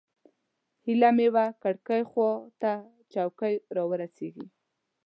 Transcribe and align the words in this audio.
هیله 0.85 1.09
مې 1.17 1.27
وه 1.33 1.45
کړکۍ 1.63 2.01
خوا 2.09 2.31
ته 2.61 2.71
چوکۍ 3.13 3.55
راورسېږي. 3.75 4.47